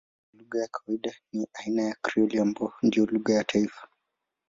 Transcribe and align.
Hata 0.03 0.31
hivyo 0.31 0.43
lugha 0.43 0.59
ya 0.61 0.67
kawaida 0.67 1.13
ni 1.33 1.47
aina 1.53 1.81
ya 1.83 1.95
Krioli 2.01 2.39
ambayo 2.39 2.73
ndiyo 2.83 3.05
lugha 3.05 3.33
ya 3.33 3.43
taifa. 3.43 3.87